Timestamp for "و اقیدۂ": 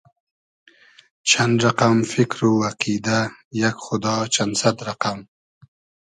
2.45-3.19